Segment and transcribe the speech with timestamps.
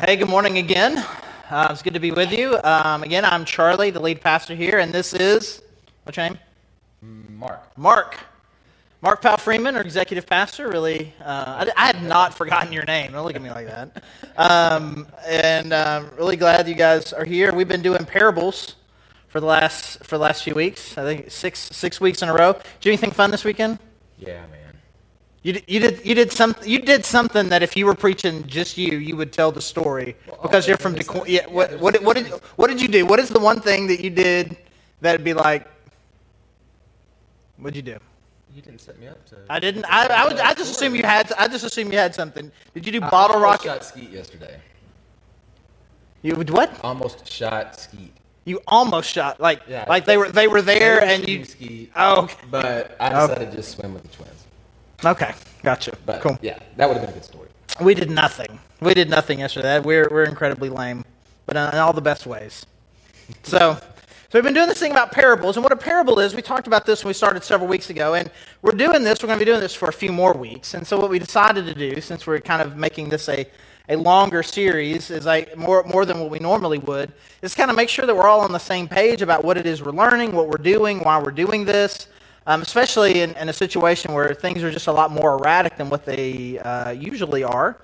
[0.00, 0.96] Hey, good morning again.
[1.50, 2.58] Uh, it's good to be with you.
[2.64, 5.60] Um, again, I'm Charlie, the lead pastor here, and this is,
[6.04, 6.38] what's your name?
[7.02, 7.76] Mark.
[7.76, 8.16] Mark.
[9.02, 10.68] Mark Powell Freeman, our executive pastor.
[10.70, 13.12] Really, uh, I, I, had not forgotten your name.
[13.12, 14.02] Don't look at me like that.
[14.38, 17.52] Um, and uh, really glad you guys are here.
[17.52, 18.76] We've been doing parables
[19.28, 20.96] for the last for the last few weeks.
[20.96, 22.54] I think six six weeks in a row.
[22.54, 23.78] Did you do anything fun this weekend?
[24.18, 24.59] Yeah, man.
[25.42, 28.46] You did, you did you did some you did something that if you were preaching
[28.46, 31.24] just you, you would tell the story because you're from Decoy.
[31.26, 33.06] Yeah, what, what, what did what did you do?
[33.06, 34.58] What is the one thing that you did
[35.00, 35.66] that'd be like?
[37.56, 37.98] What'd you do?
[38.54, 39.36] You didn't set me up to.
[39.48, 39.84] I didn't.
[39.88, 41.32] I, I, would, I just assume you had.
[41.38, 42.50] I just assume you had something.
[42.74, 43.64] Did you do bottle I rocket?
[43.66, 44.60] shot skeet yesterday.
[46.22, 46.78] You would what?
[46.84, 48.12] Almost shot skeet.
[48.44, 49.84] You almost shot like Yeah.
[49.88, 51.44] like they were they were there and you.
[51.44, 52.34] Skeet, Oh, okay.
[52.50, 53.28] but I oh.
[53.28, 54.46] decided to just swim with the twins.
[55.04, 55.32] Okay,
[55.62, 55.96] gotcha.
[56.04, 56.38] But cool.
[56.42, 57.48] yeah, that would have been a good story.
[57.80, 58.58] We did nothing.
[58.80, 59.80] We did nothing yesterday.
[59.80, 61.04] We're, we're incredibly lame,
[61.46, 62.66] but uh, in all the best ways.
[63.42, 63.80] So, so
[64.34, 66.84] we've been doing this thing about parables, and what a parable is, we talked about
[66.84, 68.30] this when we started several weeks ago, and
[68.62, 70.74] we're doing this, we're going to be doing this for a few more weeks.
[70.74, 73.46] And so what we decided to do, since we're kind of making this a,
[73.88, 77.76] a longer series, is like more, more than what we normally would, is kind of
[77.76, 80.32] make sure that we're all on the same page about what it is we're learning,
[80.32, 82.08] what we're doing, why we're doing this,
[82.50, 85.88] um, especially in, in a situation where things are just a lot more erratic than
[85.88, 87.78] what they uh, usually are.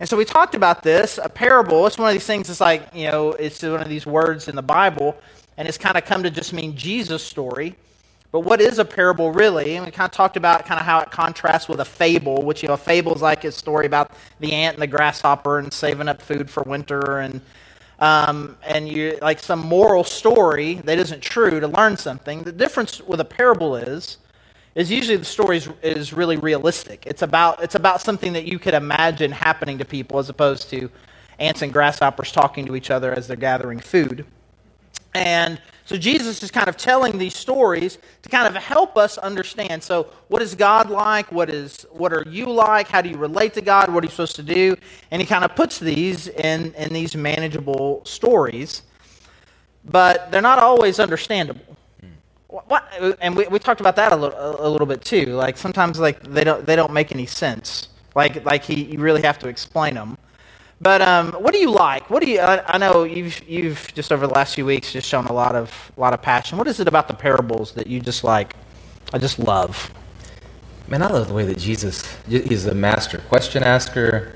[0.00, 1.18] And so we talked about this.
[1.22, 4.04] A parable, it's one of these things that's like, you know, it's one of these
[4.04, 5.16] words in the Bible,
[5.56, 7.74] and it's kind of come to just mean Jesus' story.
[8.32, 9.76] But what is a parable really?
[9.76, 12.62] And we kind of talked about kind of how it contrasts with a fable, which,
[12.62, 15.72] you know, a fable is like a story about the ant and the grasshopper and
[15.72, 17.40] saving up food for winter and
[18.02, 22.42] um, and you like some moral story that isn't true to learn something.
[22.42, 24.18] The difference with a parable is
[24.74, 27.04] is usually the story is, is really realistic.
[27.06, 30.90] It's about it's about something that you could imagine happening to people as opposed to
[31.38, 34.26] ants and grasshoppers talking to each other as they're gathering food.
[35.14, 39.82] And so Jesus is kind of telling these stories to kind of help us understand.
[39.82, 41.32] So, what is God like?
[41.32, 42.88] What is what are you like?
[42.88, 43.92] How do you relate to God?
[43.92, 44.76] What are you supposed to do?
[45.10, 48.82] And he kind of puts these in in these manageable stories,
[49.84, 51.76] but they're not always understandable.
[52.00, 52.08] Hmm.
[52.48, 55.26] What, what- and we, we talked about that a little, a little bit too.
[55.26, 57.88] Like sometimes like they don't they don't make any sense.
[58.14, 60.18] Like like he you really have to explain them.
[60.82, 62.10] But um, what do you like?
[62.10, 62.40] What do you?
[62.40, 65.54] I, I know you've you've just over the last few weeks just shown a lot
[65.54, 66.58] of a lot of passion.
[66.58, 68.56] What is it about the parables that you just like?
[69.12, 69.92] I just love.
[70.88, 74.34] Man, I love the way that Jesus, is a master question asker.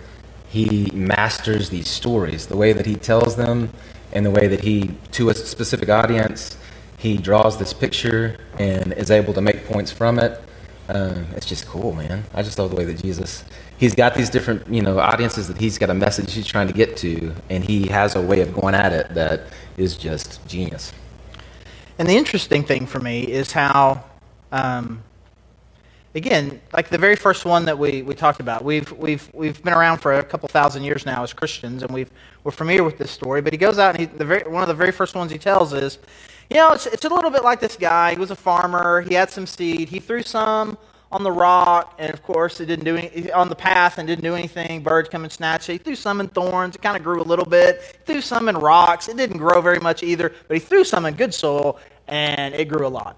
[0.48, 3.70] He masters these stories, the way that he tells them,
[4.12, 6.56] and the way that he, to a specific audience,
[6.96, 10.40] he draws this picture and is able to make points from it.
[10.88, 12.24] Um, it's just cool, man.
[12.32, 13.44] I just love the way that Jesus,
[13.78, 16.72] he's got these different, you know, audiences that he's got a message he's trying to
[16.72, 19.42] get to, and he has a way of going at it that
[19.76, 20.92] is just genius.
[21.98, 24.04] And the interesting thing for me is how,
[24.52, 25.02] um,
[26.14, 29.72] again, like the very first one that we, we talked about, we've, we've, we've been
[29.72, 32.10] around for a couple thousand years now as Christians, and we've,
[32.44, 33.40] we're familiar with this story.
[33.40, 35.38] But he goes out, and he, the very, one of the very first ones he
[35.38, 35.98] tells is,
[36.50, 38.12] you know, it's, it's a little bit like this guy.
[38.12, 40.78] He was a farmer, he had some seed, he threw some
[41.12, 44.24] on the rock, and of course, it didn't do any, on the path and didn't
[44.24, 44.82] do anything.
[44.82, 45.72] Birds come and snatch it.
[45.72, 46.74] He threw some in thorns.
[46.74, 47.80] It kind of grew a little bit.
[48.06, 49.08] He threw some in rocks.
[49.08, 51.78] It didn't grow very much either, but he threw some in good soil,
[52.08, 53.16] and it grew a lot.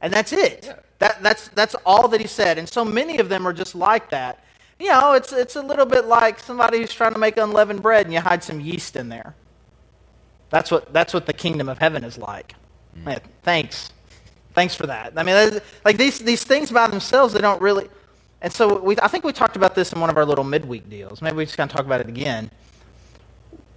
[0.00, 0.64] And that's it.
[0.66, 0.76] Yeah.
[0.98, 2.58] That, that's, that's all that he said.
[2.58, 4.44] And so many of them are just like that.
[4.78, 8.06] You know, it's, it's a little bit like somebody who's trying to make unleavened bread
[8.06, 9.34] and you hide some yeast in there.
[10.50, 12.54] That's what, that's what the kingdom of heaven is like.
[12.98, 13.04] Mm.
[13.04, 13.92] Man, thanks.
[14.60, 15.14] Thanks for that.
[15.16, 17.88] I mean, like these, these things by themselves, they don't really.
[18.42, 20.90] And so we, I think we talked about this in one of our little midweek
[20.90, 21.22] deals.
[21.22, 22.50] Maybe we just kind of talk about it again.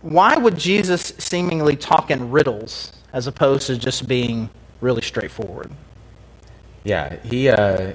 [0.01, 4.49] Why would Jesus seemingly talk in riddles as opposed to just being
[4.81, 5.71] really straightforward?
[6.83, 7.93] Yeah, he uh,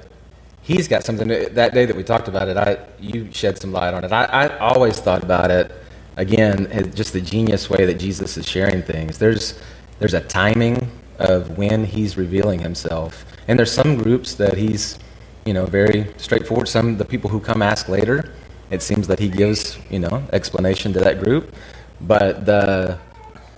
[0.63, 1.27] he's got something.
[1.27, 4.11] That day that we talked about it, I you shed some light on it.
[4.11, 5.71] I, I always thought about it
[6.17, 9.19] again, just the genius way that Jesus is sharing things.
[9.19, 9.59] There's
[9.99, 10.89] there's a timing
[11.19, 14.99] of when he's revealing himself, and there's some groups that he's
[15.45, 16.67] you know very straightforward.
[16.67, 18.33] Some the people who come ask later,
[18.71, 21.55] it seems that he gives you know explanation to that group,
[22.01, 22.97] but the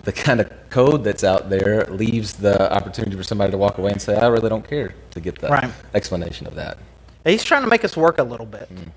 [0.04, 3.92] the kind of code that's out there leaves the opportunity for somebody to walk away
[3.92, 5.72] and say, I really don't care to get the Right.
[5.94, 6.78] explanation of that.
[7.26, 8.90] He's trying to make us work a little bit, hmm.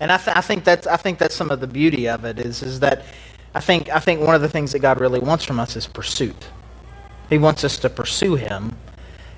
[0.00, 2.38] and I, th- I think that's I think that's some of the beauty of it
[2.38, 3.04] is is that
[3.54, 5.86] I think I think one of the things that God really wants from us is
[5.86, 6.36] pursuit.
[7.28, 8.76] He wants us to pursue Him,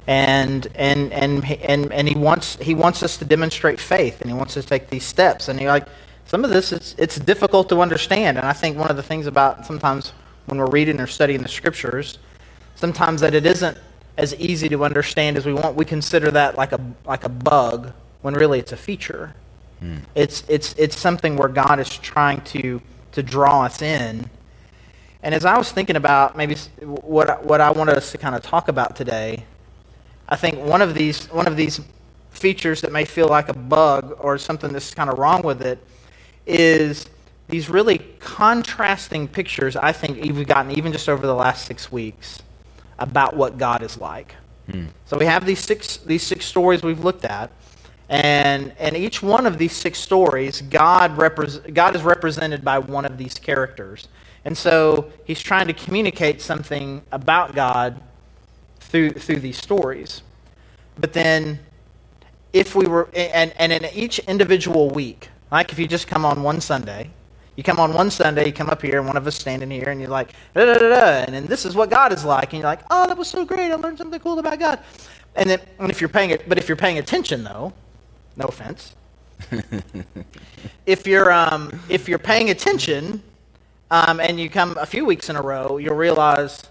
[0.07, 4.37] and and and and and He wants He wants us to demonstrate faith, and He
[4.37, 5.49] wants us to take these steps.
[5.49, 5.87] And He like
[6.27, 8.37] some of this is it's difficult to understand.
[8.37, 10.13] And I think one of the things about sometimes
[10.47, 12.19] when we're reading or studying the scriptures,
[12.75, 13.79] sometimes that it isn't
[14.19, 15.77] as easy to understand as we want.
[15.77, 17.93] We consider that like a like a bug
[18.23, 19.35] when really it's a feature.
[19.83, 20.03] Mm.
[20.15, 22.83] It's it's it's something where God is trying to
[23.13, 24.29] to draw us in.
[25.23, 28.43] And as I was thinking about maybe what what I wanted us to kind of
[28.43, 29.45] talk about today,
[30.29, 31.81] I think one of these one of these
[32.31, 35.79] features that may feel like a bug or something that's kind of wrong with it
[36.47, 37.07] is
[37.49, 42.43] these really contrasting pictures I think we've gotten even just over the last six weeks
[42.99, 44.35] about what God is like.
[44.71, 44.87] Hmm.
[45.07, 47.51] So we have these six these six stories we've looked at,
[48.09, 53.05] and and each one of these six stories, God repre- God is represented by one
[53.07, 54.09] of these characters,
[54.45, 58.01] and so He's trying to communicate something about God
[58.81, 60.23] through through these stories.
[60.99, 61.61] But then,
[62.53, 66.43] if we were and and in each individual week, like if you just come on
[66.43, 67.11] one Sunday,
[67.57, 69.89] you come on one Sunday, you come up here, and one of us standing here,
[69.91, 72.53] and you're like, da da da da, and then this is what God is like,
[72.53, 74.81] and you're like, oh, that was so great, I learned something cool about God.
[75.37, 77.73] And then, and if you're paying it, but if you're paying attention, though,
[78.37, 78.97] no offense,
[80.87, 83.23] if you're um, if you're paying attention,
[83.91, 86.63] um, and you come a few weeks in a row, you'll realize,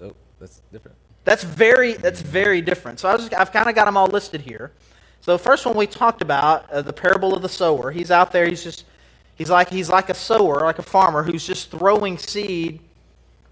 [0.00, 0.96] oh, that's different.
[1.24, 2.98] That's very that's very different.
[2.98, 4.72] So I was, I've kind of got them all listed here.
[5.20, 7.92] So the first one we talked about, uh, the parable of the sower.
[7.92, 8.46] He's out there.
[8.46, 8.84] He's just
[9.36, 12.80] he's like he's like a sower, like a farmer who's just throwing seed,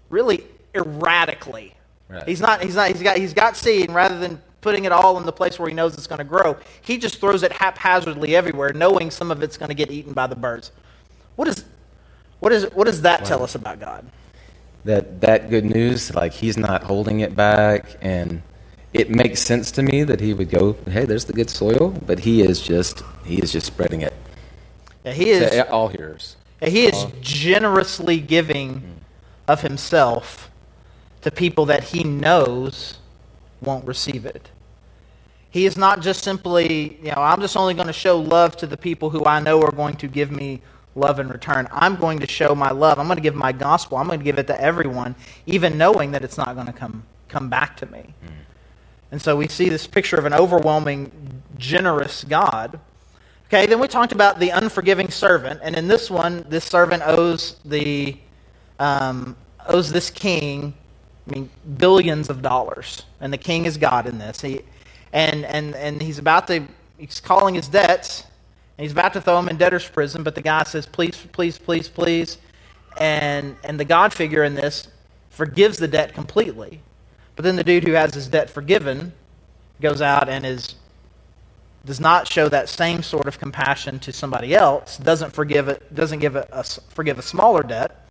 [0.09, 0.43] really
[0.75, 1.75] erratically.
[2.09, 2.27] Right.
[2.27, 5.17] He's not he's not he's got he's got seed, and rather than putting it all
[5.17, 8.35] in the place where he knows it's going to grow, he just throws it haphazardly
[8.35, 10.71] everywhere, knowing some of it's going to get eaten by the birds.
[11.35, 11.63] What is
[12.41, 13.27] what is what does that wow.
[13.27, 14.05] tell us about God?
[14.83, 18.41] That that good news, like he's not holding it back and
[18.93, 22.19] it makes sense to me that he would go, "Hey, there's the good soil," but
[22.19, 24.13] he is just he is just spreading it.
[25.05, 26.35] Yeah, he is to all hearers.
[26.61, 27.11] Yeah, he is all.
[27.21, 28.83] generously giving mm.
[29.47, 30.49] of himself
[31.21, 32.97] to people that he knows
[33.61, 34.49] won't receive it.
[35.51, 38.67] He is not just simply, you know, I'm just only going to show love to
[38.67, 40.61] the people who I know are going to give me
[40.95, 41.67] love in return.
[41.71, 42.99] I'm going to show my love.
[42.99, 43.97] I'm going to give my gospel.
[43.97, 45.15] I'm going to give it to everyone,
[45.45, 48.13] even knowing that it's not going to come come back to me.
[48.25, 48.31] Mm.
[49.11, 52.79] And so we see this picture of an overwhelming, generous God.
[53.47, 57.57] Okay, then we talked about the unforgiving servant, and in this one, this servant owes
[57.65, 58.17] the
[58.79, 59.35] um,
[59.67, 60.73] owes this king,
[61.27, 64.39] I mean, billions of dollars, and the king is God in this.
[64.39, 64.61] He,
[65.11, 66.65] and and and he's about to
[66.97, 68.23] he's calling his debts,
[68.77, 71.57] and he's about to throw him in debtor's prison, but the guy says, "Please, please,
[71.57, 72.37] please, please,"
[72.99, 74.87] and and the God figure in this
[75.29, 76.81] forgives the debt completely.
[77.35, 79.13] But then the dude who has his debt forgiven
[79.79, 80.75] goes out and is
[81.85, 86.19] does not show that same sort of compassion to somebody else, doesn't forgive it, doesn't
[86.19, 88.07] give a, a, forgive a smaller debt.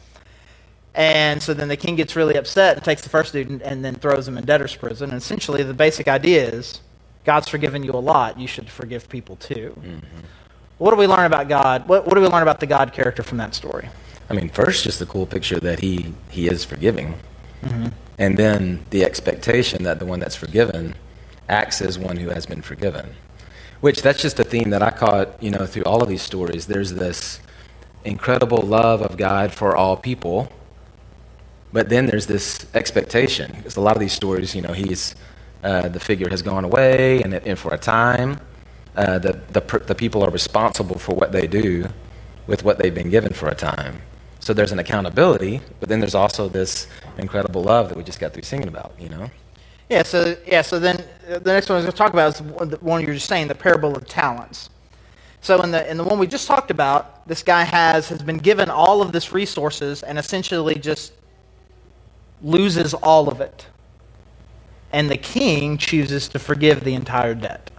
[0.94, 3.84] And so then the king gets really upset and takes the first dude and, and
[3.84, 5.10] then throws him in debtor's prison.
[5.10, 6.80] And essentially, the basic idea is
[7.24, 8.40] God's forgiven you a lot.
[8.40, 9.72] You should forgive people too.
[9.80, 10.18] Mm-hmm.
[10.80, 11.86] What do we learn about God?
[11.86, 13.90] What, what do we learn about the God character from that story?
[14.30, 17.16] I mean, first, just the cool picture that he, he is forgiving.
[17.62, 17.88] Mm-hmm.
[18.16, 20.94] And then the expectation that the one that's forgiven
[21.50, 23.14] acts as one who has been forgiven.
[23.82, 26.66] Which that's just a theme that I caught, you know, through all of these stories.
[26.66, 27.40] There's this
[28.06, 30.50] incredible love of God for all people,
[31.74, 33.52] but then there's this expectation.
[33.54, 35.14] Because a lot of these stories, you know, he's
[35.62, 38.40] uh, the figure has gone away, and, and for a time,
[39.00, 41.88] uh, the, the, the people are responsible for what they do
[42.46, 44.02] with what they've been given for a time.
[44.40, 48.34] So there's an accountability, but then there's also this incredible love that we just got
[48.34, 49.30] through singing about, you know?
[49.88, 52.34] Yeah, so yeah, so then uh, the next one I was going to talk about
[52.34, 54.68] is the one you were just saying, the parable of talents.
[55.40, 58.36] So in the in the one we just talked about, this guy has has been
[58.36, 61.12] given all of this resources and essentially just
[62.42, 63.66] loses all of it.
[64.92, 67.70] And the king chooses to forgive the entire debt.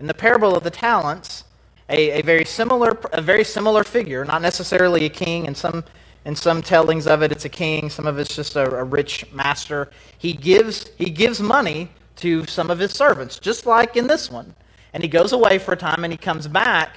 [0.00, 1.44] In the parable of the talents,
[1.88, 5.46] a, a, very similar a very similar figure, not necessarily a king.
[5.46, 5.84] In some
[6.24, 7.90] in some tellings of it, it's a king.
[7.90, 9.90] Some of it's just a, a rich master.
[10.18, 14.54] He gives he gives money to some of his servants, just like in this one.
[14.92, 16.96] And he goes away for a time, and he comes back,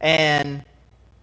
[0.00, 0.64] and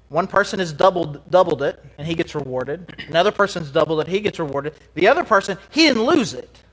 [0.10, 2.94] one person has doubled doubled it, and he gets rewarded.
[3.08, 4.74] Another person's doubled it, he gets rewarded.
[4.96, 6.64] The other person, he didn't lose it.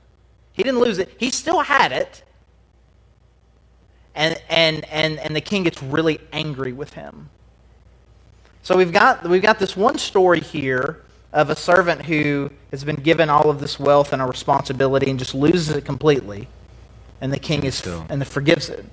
[0.51, 1.13] He didn't lose it.
[1.17, 2.23] He still had it,
[4.17, 7.29] and, and, and, and the king gets really angry with him.
[8.63, 12.95] So we've got, we've got this one story here of a servant who has been
[12.95, 16.47] given all of this wealth and a responsibility and just loses it completely.
[17.21, 18.85] And the king is and forgives it.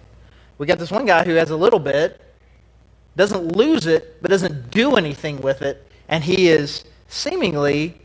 [0.58, 2.20] We got this one guy who has a little bit
[3.16, 7.96] doesn't lose it, but doesn't do anything with it, and he is seemingly,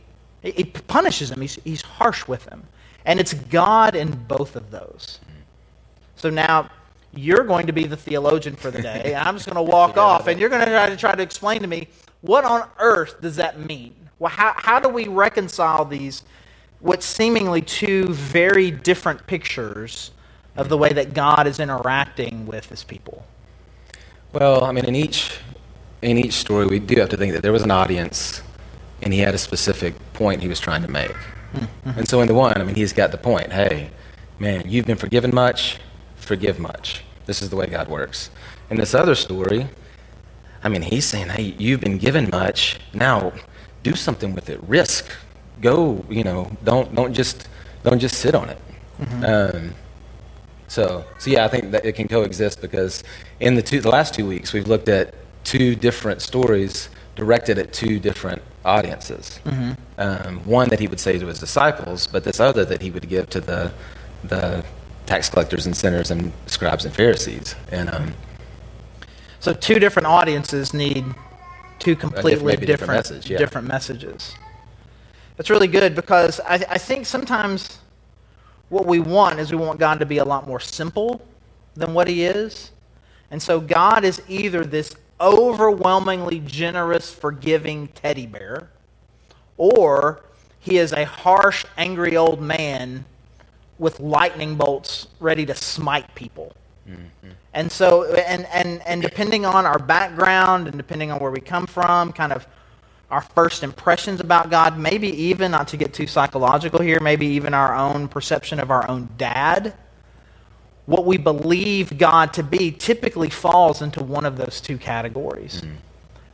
[0.42, 1.40] he punishes him.
[1.40, 2.62] He's, he's harsh with him.
[3.04, 5.18] And it's God in both of those.
[6.16, 6.70] So now
[7.14, 9.14] you're going to be the theologian for the day.
[9.14, 11.60] I'm just going to walk off, and you're going to try to try to explain
[11.62, 11.88] to me
[12.20, 13.94] what on earth does that mean?
[14.18, 16.22] Well, how, how do we reconcile these,
[16.80, 20.10] what seemingly two very different pictures
[20.56, 23.24] of the way that God is interacting with his people?
[24.32, 25.38] Well, I mean, in each
[26.02, 28.42] in each story, we do have to think that there was an audience,
[29.02, 31.10] and he had a specific point he was trying to make.
[31.10, 31.90] Mm-hmm.
[31.98, 33.52] And so, in the one, I mean, he's got the point.
[33.52, 33.90] Hey,
[34.38, 35.78] man, you've been forgiven much,
[36.30, 37.02] forgive much.
[37.26, 38.30] This is the way God works.
[38.70, 39.66] In this other story,
[40.62, 42.78] I mean, he's saying, hey, you've been given much.
[42.94, 43.32] Now,
[43.82, 44.60] do something with it.
[44.78, 45.04] Risk.
[45.60, 46.04] Go.
[46.08, 47.48] You know, don't don't just
[47.86, 48.60] don't just sit on it.
[49.00, 49.24] Mm-hmm.
[49.32, 49.74] Um,
[50.68, 53.02] so, so yeah, I think that it can coexist because
[53.40, 55.06] in the two, the last two weeks, we've looked at
[55.42, 59.40] two different stories directed at two different audiences.
[59.44, 59.72] Mm-hmm.
[59.98, 63.08] Um, one that he would say to his disciples, but this other that he would
[63.08, 63.72] give to the
[64.32, 64.64] the
[65.10, 67.56] tax collectors and sinners and scribes and Pharisees.
[67.72, 68.14] And um,
[69.40, 71.04] so, two different audiences need
[71.80, 73.38] two completely different different, message, yeah.
[73.38, 74.36] different messages.
[75.36, 77.80] That's really good because I, I think sometimes
[78.68, 81.20] what we want is we want God to be a lot more simple
[81.74, 82.70] than what He is.
[83.32, 88.70] And so God is either this overwhelmingly generous, forgiving teddy bear,
[89.56, 90.22] or
[90.60, 93.06] He is a harsh, angry old man
[93.80, 96.54] with lightning bolts ready to smite people.
[96.88, 97.30] Mm-hmm.
[97.54, 101.66] And so, and, and, and depending on our background and depending on where we come
[101.66, 102.46] from, kind of
[103.10, 107.54] our first impressions about God, maybe even, not to get too psychological here, maybe even
[107.54, 109.74] our own perception of our own dad,
[110.86, 115.62] what we believe God to be typically falls into one of those two categories.
[115.62, 115.76] Mm.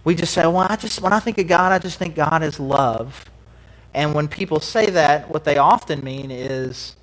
[0.04, 2.42] We just say, well, I just, when I think of God, I just think God
[2.42, 3.24] is love.
[3.94, 6.95] And when people say that, what they often mean is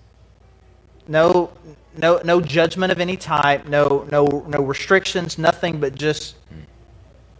[1.07, 1.51] no,
[1.97, 6.35] no, no judgment of any type, no, no, no restrictions, nothing but just,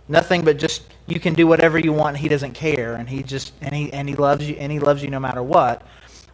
[0.08, 2.18] nothing but just you can do whatever you want.
[2.18, 5.02] he doesn't care, and he just and he and he loves you, and he loves
[5.04, 5.82] you no matter what.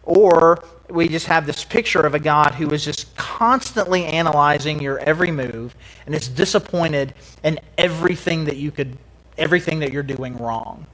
[0.02, 4.98] Or we just have this picture of a God who is just constantly analyzing your
[5.00, 5.74] every move
[6.06, 8.96] and is disappointed in everything that you could,
[9.38, 10.86] everything that you're doing wrong.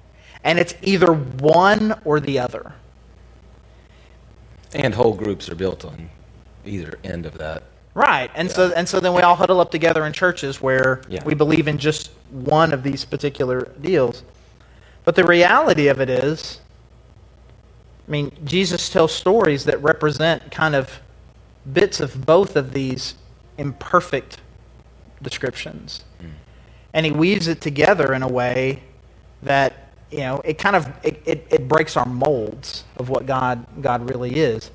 [0.44, 2.74] And it's either one or the other.
[4.74, 6.10] And whole groups are built on
[6.68, 7.64] either end of that.
[7.94, 8.30] Right.
[8.34, 8.54] And yeah.
[8.54, 11.24] so and so then we all huddle up together in churches where yeah.
[11.24, 14.22] we believe in just one of these particular deals.
[15.04, 16.60] But the reality of it is
[18.06, 21.00] I mean, Jesus tells stories that represent kind of
[21.72, 23.16] bits of both of these
[23.58, 24.38] imperfect
[25.22, 26.04] descriptions.
[26.22, 26.30] Mm.
[26.92, 28.82] And he weaves it together in a way
[29.42, 33.66] that, you know, it kind of it, it, it breaks our molds of what God
[33.82, 34.70] God really is.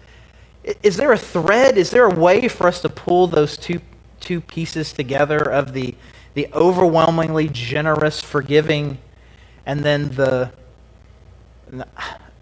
[0.64, 1.78] Is there a thread?
[1.78, 3.82] Is there a way for us to pull those two
[4.20, 5.96] two pieces together of the
[6.34, 8.98] the overwhelmingly generous, forgiving,
[9.66, 10.52] and then the,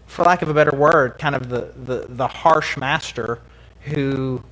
[0.06, 3.40] for lack of a better word, kind of the, the, the harsh master
[3.82, 4.42] who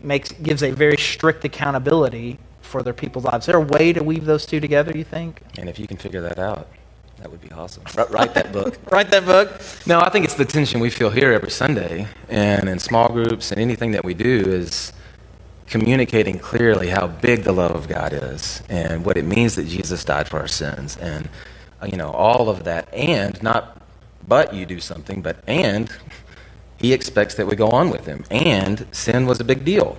[0.00, 3.44] makes gives a very strict accountability for their people's lives.
[3.44, 5.42] Is there a way to weave those two together, you think?
[5.58, 6.68] And if you can figure that out,
[7.22, 7.84] that would be awesome.
[8.10, 8.76] Write that book.
[8.90, 9.60] Write that book.
[9.86, 13.52] No, I think it's the tension we feel here every Sunday and in small groups
[13.52, 14.92] and anything that we do is
[15.68, 20.04] communicating clearly how big the love of God is and what it means that Jesus
[20.04, 21.28] died for our sins and
[21.80, 23.80] uh, you know all of that and not
[24.26, 25.90] but you do something but and
[26.78, 29.96] he expects that we go on with him and sin was a big deal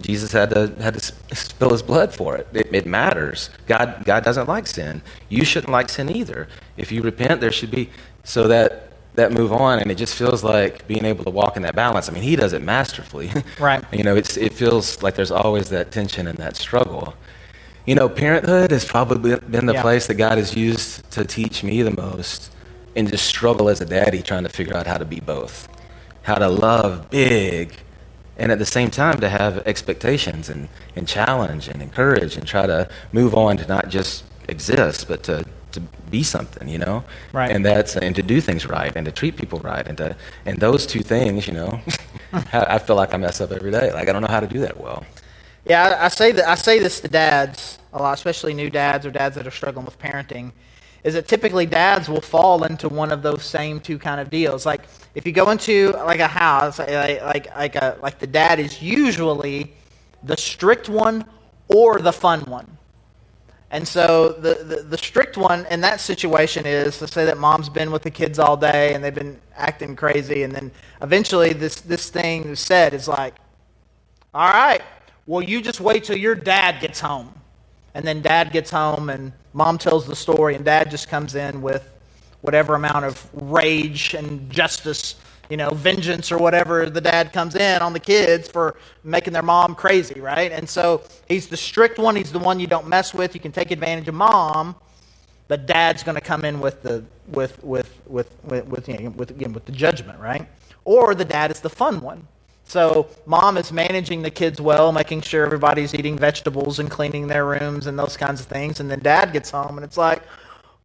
[0.00, 2.46] Jesus had to had to spill his blood for it.
[2.52, 2.68] it.
[2.72, 3.50] It matters.
[3.66, 5.02] God God doesn't like sin.
[5.28, 6.48] You shouldn't like sin either.
[6.76, 7.90] If you repent, there should be
[8.24, 11.62] so that that move on, and it just feels like being able to walk in
[11.62, 12.08] that balance.
[12.08, 13.30] I mean, he does it masterfully.
[13.58, 13.82] Right.
[13.90, 17.14] you know, it's it feels like there's always that tension and that struggle.
[17.86, 19.82] You know, parenthood has probably been the yeah.
[19.82, 22.52] place that God has used to teach me the most,
[22.96, 25.68] and just struggle as a daddy trying to figure out how to be both,
[26.22, 27.72] how to love big
[28.38, 32.66] and at the same time to have expectations and, and challenge and encourage and try
[32.66, 37.04] to move on to not just exist but to, to be something you know?
[37.32, 37.50] Right.
[37.50, 40.58] And that's and to do things right and to treat people right and to and
[40.58, 41.80] those two things you know
[42.52, 43.92] i feel like i mess up every day.
[43.92, 45.04] Like i don't know how to do that well.
[45.64, 49.06] Yeah I, I say that i say this to dads a lot especially new dads
[49.06, 50.52] or dads that are struggling with parenting
[51.04, 54.66] is that typically dads will fall into one of those same two kind of deals.
[54.66, 54.82] Like
[55.14, 58.58] if you go into like a house, like like like, a, uh, like the dad
[58.58, 59.72] is usually
[60.22, 61.24] the strict one
[61.68, 62.76] or the fun one.
[63.70, 67.68] And so the, the, the, strict one in that situation is to say that mom's
[67.68, 70.44] been with the kids all day and they've been acting crazy.
[70.44, 70.70] And then
[71.02, 73.34] eventually this, this thing said is like,
[74.32, 74.82] all right,
[75.26, 77.35] well, you just wait till your dad gets home.
[77.96, 81.62] And then dad gets home and mom tells the story and dad just comes in
[81.62, 81.88] with
[82.42, 85.14] whatever amount of rage and justice
[85.48, 89.42] you know, vengeance or whatever the dad comes in on the kids for making their
[89.42, 90.52] mom crazy, right?
[90.52, 92.16] And so he's the strict one.
[92.16, 93.34] He's the one you don't mess with.
[93.34, 94.74] You can take advantage of mom,
[95.48, 99.10] but dad's going to come in with the with with with with with, you know,
[99.10, 100.46] with again with the judgment, right?
[100.84, 102.26] Or the dad is the fun one.
[102.66, 107.46] So mom is managing the kids well, making sure everybody's eating vegetables and cleaning their
[107.46, 108.80] rooms and those kinds of things.
[108.80, 110.22] And then dad gets home and it's like,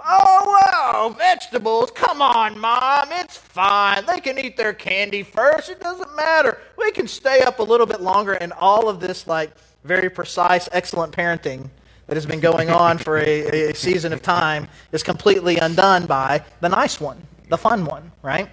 [0.04, 1.92] Oh, well, vegetables.
[1.92, 3.10] Come on, Mom.
[3.12, 4.06] It's fine.
[4.06, 5.70] They can eat their candy first.
[5.70, 6.60] It doesn't matter.
[6.78, 8.34] We can stay up a little bit longer.
[8.34, 9.52] And all of this, like,
[9.84, 11.70] very precise, excellent parenting
[12.08, 16.44] that has been going on for a, a season of time is completely undone by
[16.62, 18.50] the nice one, the fun one, right?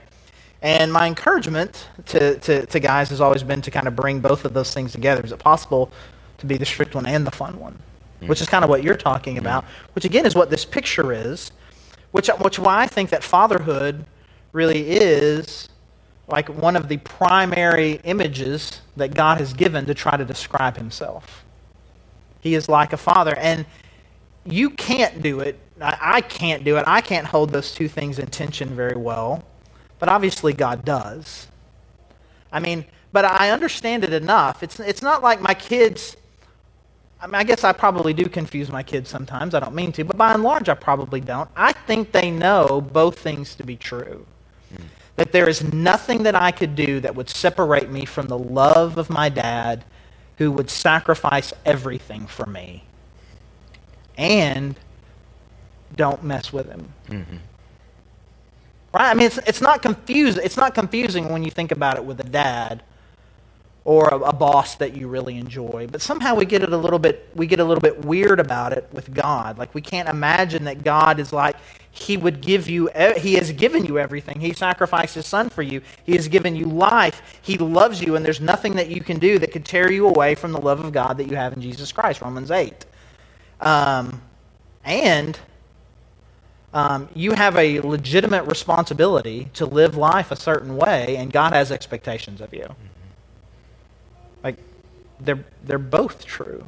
[0.60, 4.44] And my encouragement to, to, to guys has always been to kind of bring both
[4.44, 5.22] of those things together.
[5.24, 5.90] Is it possible
[6.38, 7.78] to be the strict one and the fun one?
[8.20, 8.28] mm.
[8.28, 9.40] which is kind of what you're talking mm.
[9.40, 11.52] about, which again is what this picture is,
[12.12, 14.04] which, which why I think that fatherhood
[14.52, 15.68] really is
[16.26, 21.44] like one of the primary images that God has given to try to describe himself.
[22.40, 23.36] He is like a father.
[23.36, 23.64] And
[24.44, 25.58] you can't do it.
[25.80, 26.84] I can't do it.
[26.86, 29.44] I can't hold those two things in tension very well.
[29.98, 31.48] But obviously, God does.
[32.52, 34.62] I mean, but I understand it enough.
[34.62, 36.16] It's, it's not like my kids
[37.20, 39.54] I mean, I guess I probably do confuse my kids sometimes.
[39.54, 41.50] I don't mean to, but by and large, I probably don't.
[41.56, 44.24] I think they know both things to be true.
[44.72, 44.84] Mm.
[45.16, 48.98] That there is nothing that I could do that would separate me from the love
[48.98, 49.84] of my dad
[50.36, 52.84] who would sacrifice everything for me.
[54.16, 54.76] And
[55.96, 56.92] don't mess with him.
[57.08, 57.36] Mm-hmm.
[58.92, 59.10] Right?
[59.10, 60.42] I mean, it's, it's, not confusing.
[60.44, 62.82] it's not confusing when you think about it with a dad
[63.84, 65.86] or a, a, boss that you really enjoy.
[65.90, 68.72] But somehow we get it a little bit we get a little bit weird about
[68.72, 69.56] it with God.
[69.56, 71.56] Like we can't imagine that God is like
[71.90, 74.40] he would give you he has given you everything.
[74.40, 75.80] He sacrificed his son for you.
[76.04, 77.40] He has given you life.
[77.42, 80.34] He loves you and there's nothing that you can do that could tear you away
[80.34, 82.20] from the love of God that you have in Jesus Christ.
[82.20, 82.84] Romans 8.
[83.60, 84.20] Um,
[84.84, 85.38] and
[86.74, 91.72] um, you have a legitimate responsibility to live life a certain way, and God has
[91.72, 92.68] expectations of you
[94.44, 94.56] Like
[95.20, 96.66] they're, they're both true.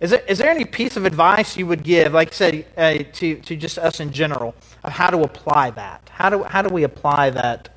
[0.00, 2.98] Is there, is there any piece of advice you would give, like I said, uh,
[3.14, 6.10] to, to just us in general, of how to apply that?
[6.12, 7.70] How do, how do we apply that,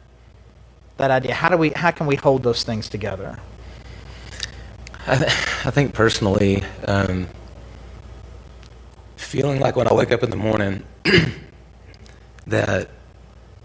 [0.97, 1.33] that idea?
[1.35, 3.39] How, do we, how can we hold those things together?
[5.07, 5.31] I, th-
[5.65, 7.27] I think personally, um,
[9.17, 10.83] feeling like when I wake up in the morning
[12.47, 12.89] that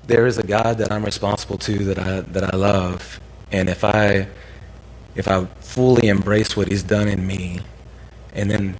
[0.06, 3.84] there is a God that I'm responsible to, that I, that I love, and if
[3.84, 4.28] I
[5.14, 7.60] if I fully embrace what He's done in me,
[8.34, 8.76] and then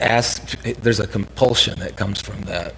[0.00, 2.74] ask, there's a compulsion that comes from that.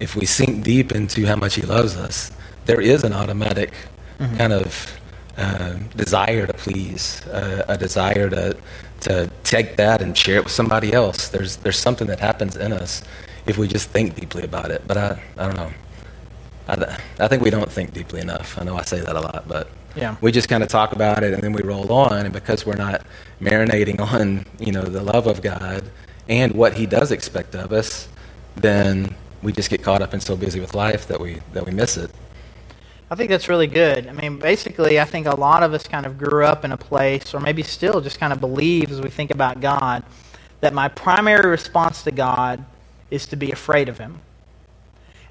[0.00, 2.30] If we sink deep into how much He loves us,
[2.66, 3.72] there is an automatic
[4.18, 4.36] mm-hmm.
[4.36, 5.00] kind of
[5.38, 8.56] uh, desire to please, uh, a desire to
[8.98, 11.28] to take that and share it with somebody else.
[11.28, 13.02] There's there's something that happens in us
[13.46, 14.82] if we just think deeply about it.
[14.86, 15.72] But I I don't know.
[16.68, 18.58] I, I think we don't think deeply enough.
[18.60, 20.16] I know I say that a lot, but yeah.
[20.20, 22.24] we just kind of talk about it and then we roll on.
[22.24, 23.02] And because we're not
[23.40, 25.84] marinating on you know the love of God
[26.28, 28.08] and what He does expect of us,
[28.56, 31.72] then we just get caught up and so busy with life that we that we
[31.72, 32.10] miss it.
[33.08, 34.08] I think that's really good.
[34.08, 36.76] I mean, basically, I think a lot of us kind of grew up in a
[36.76, 40.02] place, or maybe still just kind of believe as we think about God,
[40.60, 42.64] that my primary response to God
[43.10, 44.20] is to be afraid of Him.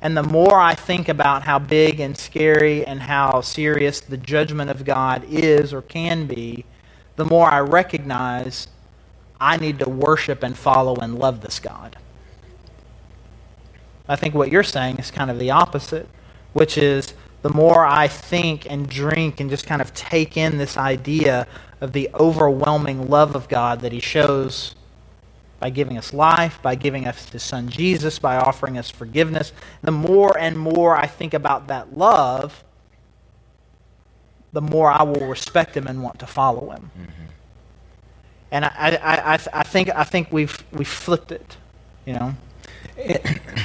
[0.01, 4.69] And the more I think about how big and scary and how serious the judgment
[4.69, 6.65] of God is or can be,
[7.15, 8.67] the more I recognize
[9.39, 11.97] I need to worship and follow and love this God.
[14.07, 16.07] I think what you're saying is kind of the opposite,
[16.53, 20.77] which is the more I think and drink and just kind of take in this
[20.77, 21.47] idea
[21.81, 24.75] of the overwhelming love of God that He shows
[25.59, 29.53] by giving us life, by giving us his son Jesus, by offering us forgiveness.
[29.81, 32.63] The more and more I think about that love,
[34.51, 36.91] the more I will respect him and want to follow him.
[36.97, 37.25] Mm-hmm.
[38.51, 38.71] And I,
[39.03, 41.57] I, I, I, think, I think we've, we've flipped it,
[42.05, 42.33] you know?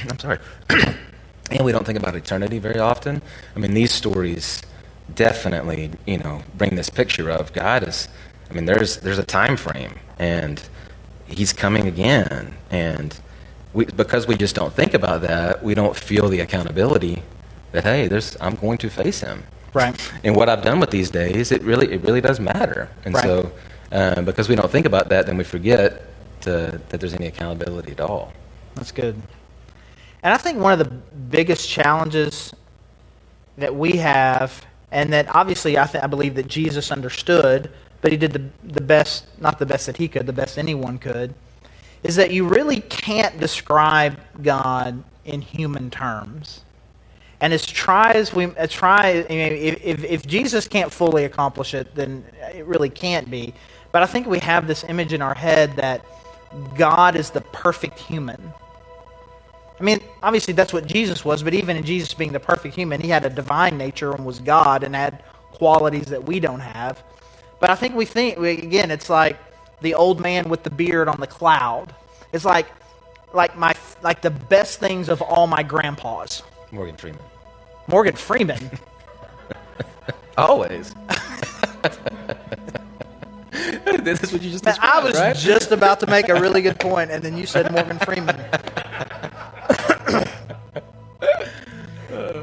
[0.09, 0.39] I'm sorry.
[0.69, 3.21] and we don't think about eternity very often.
[3.55, 4.61] I mean, these stories
[5.15, 8.07] definitely, you know, bring this picture of God is,
[8.49, 9.95] I mean, there's, there's a time frame.
[10.19, 10.61] And
[11.31, 12.55] he's coming again.
[12.69, 13.17] And
[13.73, 17.23] we, because we just don't think about that, we don't feel the accountability
[17.71, 19.43] that hey, there's I'm going to face him.
[19.73, 19.95] Right.
[20.23, 22.89] And what I've done with these days, it really it really does matter.
[23.05, 23.23] And Right.
[23.23, 23.51] so
[23.91, 26.07] um, because we don't think about that, then we forget
[26.41, 28.33] to, that there's any accountability at all.
[28.75, 29.21] That's good.
[30.23, 30.95] And I think one of the
[31.29, 32.53] biggest challenges
[33.57, 38.17] that we have, and that obviously I, th- I believe that Jesus understood, but he
[38.17, 41.33] did the, the best, not the best that he could, the best anyone could,
[42.03, 46.61] is that you really can't describe God in human terms.
[47.39, 51.25] And as try as we as try, I mean, if, if, if Jesus can't fully
[51.25, 53.53] accomplish it, then it really can't be.
[53.91, 56.05] But I think we have this image in our head that
[56.75, 58.53] God is the perfect human.
[59.79, 63.01] I mean, obviously that's what Jesus was, but even in Jesus being the perfect human,
[63.01, 67.03] he had a divine nature and was God and had qualities that we don't have.
[67.61, 69.37] But I think we think we- again, it's like
[69.81, 71.95] the old man with the beard on the cloud.
[72.33, 72.67] It's like
[73.33, 76.43] like my like the best things of all my grandpas.
[76.71, 77.21] Morgan Freeman.
[77.87, 78.71] Morgan Freeman.
[80.37, 80.95] Always.
[83.51, 85.35] this is what you just described, I was right?
[85.35, 88.37] just about to make a really good point, and then you said Morgan Freeman.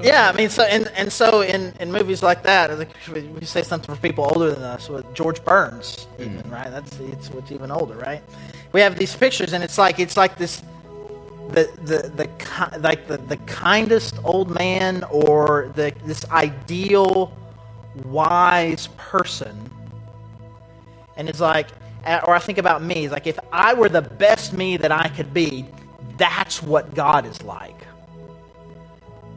[0.02, 3.62] yeah, I mean, so and, and so in, in movies like that, like, we say
[3.62, 6.22] something for people older than us, with George Burns, hmm.
[6.22, 6.70] even right?
[6.70, 8.22] That's it's what's even older, right?
[8.72, 10.62] We have these pictures, and it's like it's like this
[11.50, 17.32] the the the like the, the kindest old man or the this ideal
[18.04, 19.70] wise person
[21.16, 21.68] and it's like
[22.26, 25.08] or i think about me it's like if i were the best me that i
[25.08, 25.64] could be
[26.18, 27.74] that's what god is like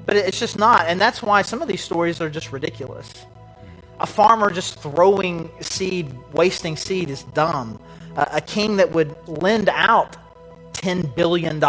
[0.06, 3.26] but it's just not and that's why some of these stories are just ridiculous
[4.00, 7.80] a farmer just throwing seed wasting seed is dumb
[8.18, 10.18] a, a king that would lend out
[10.74, 11.60] $10 billion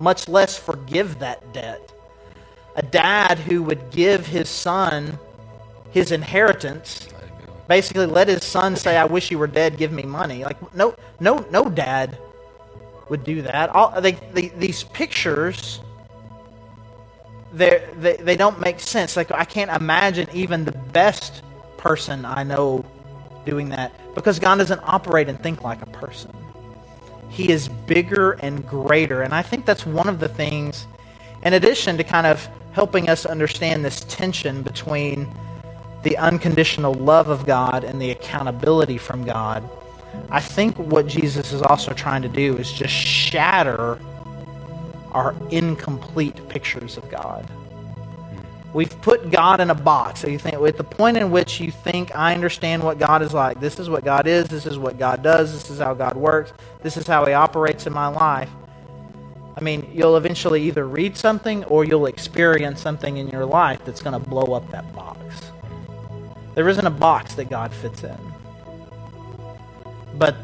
[0.00, 1.92] much less forgive that debt
[2.76, 5.18] a dad who would give his son
[5.90, 7.08] his inheritance
[7.68, 9.76] basically let his son say, "I wish you were dead.
[9.76, 12.18] Give me money." Like no, no, no dad
[13.08, 13.70] would do that.
[13.70, 15.80] All they, they these pictures,
[17.56, 19.16] they they don't make sense.
[19.16, 21.42] Like I can't imagine even the best
[21.76, 22.84] person I know
[23.44, 26.32] doing that because God doesn't operate and think like a person.
[27.28, 30.86] He is bigger and greater, and I think that's one of the things.
[31.42, 35.28] In addition to kind of helping us understand this tension between
[36.02, 39.68] the unconditional love of God and the accountability from God,
[40.30, 43.98] I think what Jesus is also trying to do is just shatter
[45.16, 47.48] our incomplete pictures of God.
[48.74, 50.20] We've put God in a box.
[50.20, 53.32] So you think at the point in which you think I understand what God is
[53.32, 56.14] like, this is what God is, this is what God does, this is how God
[56.16, 56.52] works,
[56.82, 58.50] this is how he operates in my life.
[59.56, 64.02] I mean, you'll eventually either read something or you'll experience something in your life that's
[64.02, 65.50] going to blow up that box.
[66.54, 68.18] There isn't a box that God fits in.
[70.18, 70.36] But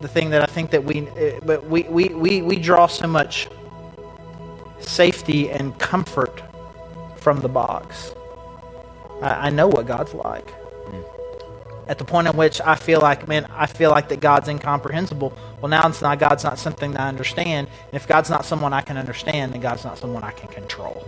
[0.00, 3.06] the thing that I think that we, eh, but we, we, we, we draw so
[3.06, 3.48] much
[4.80, 6.42] safety and comfort
[7.16, 8.14] from the box.
[9.22, 10.50] I, I know what God's like.
[10.50, 11.88] Hmm.
[11.88, 15.36] At the point in which I feel like, man, I feel like that God's incomprehensible.
[15.60, 17.68] Well, now it's not God's not something that I understand.
[17.86, 21.04] And if God's not someone I can understand, then God's not someone I can control.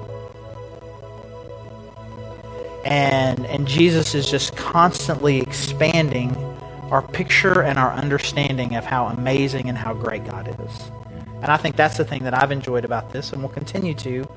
[2.84, 6.34] And and Jesus is just constantly expanding
[6.90, 10.90] our picture and our understanding of how amazing and how great God is.
[11.42, 14.28] And I think that's the thing that I've enjoyed about this, and will continue to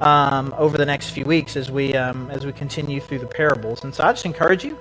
[0.00, 3.84] um, over the next few weeks as we um, as we continue through the parables.
[3.84, 4.78] And so I just encourage you,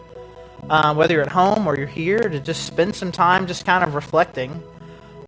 [0.69, 3.83] uh, whether you're at home or you're here, to just spend some time just kind
[3.83, 4.61] of reflecting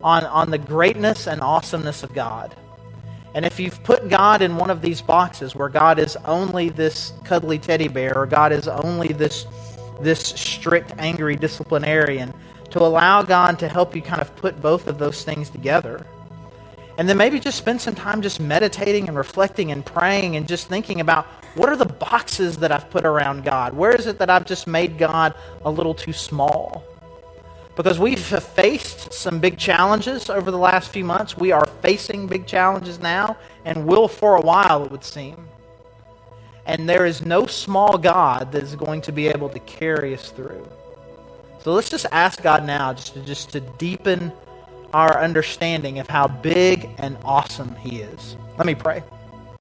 [0.02, 2.54] on on the greatness and awesomeness of God.
[3.34, 7.12] And if you've put God in one of these boxes where God is only this
[7.24, 9.46] cuddly teddy bear or God is only this
[10.00, 12.32] this strict angry disciplinarian,
[12.70, 16.06] to allow God to help you kind of put both of those things together.
[16.98, 20.66] And then maybe just spend some time just meditating and reflecting and praying and just
[20.66, 23.72] thinking about what are the boxes that I've put around God?
[23.72, 25.32] Where is it that I've just made God
[25.64, 26.82] a little too small?
[27.76, 31.36] Because we've faced some big challenges over the last few months.
[31.36, 35.46] We are facing big challenges now and will for a while, it would seem.
[36.66, 40.30] And there is no small God that is going to be able to carry us
[40.30, 40.68] through.
[41.60, 44.32] So let's just ask God now just to, just to deepen
[44.92, 48.36] our understanding of how big and awesome He is.
[48.56, 49.02] Let me pray.